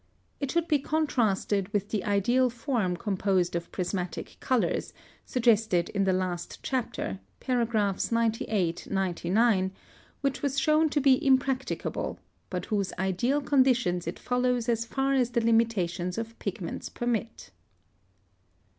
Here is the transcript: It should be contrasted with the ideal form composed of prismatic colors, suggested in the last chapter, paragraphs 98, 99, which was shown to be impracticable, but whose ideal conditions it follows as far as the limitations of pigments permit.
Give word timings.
It 0.39 0.49
should 0.49 0.67
be 0.67 0.79
contrasted 0.79 1.71
with 1.73 1.89
the 1.89 2.03
ideal 2.05 2.49
form 2.49 2.97
composed 2.97 3.55
of 3.55 3.71
prismatic 3.71 4.37
colors, 4.39 4.93
suggested 5.27 5.89
in 5.89 6.05
the 6.05 6.11
last 6.11 6.57
chapter, 6.63 7.19
paragraphs 7.39 8.11
98, 8.11 8.87
99, 8.89 9.71
which 10.21 10.41
was 10.41 10.57
shown 10.59 10.89
to 10.89 10.99
be 10.99 11.23
impracticable, 11.23 12.17
but 12.49 12.65
whose 12.65 12.93
ideal 12.97 13.41
conditions 13.41 14.07
it 14.07 14.17
follows 14.17 14.67
as 14.67 14.85
far 14.85 15.13
as 15.13 15.29
the 15.29 15.41
limitations 15.45 16.17
of 16.17 16.39
pigments 16.39 16.89
permit. 16.89 17.51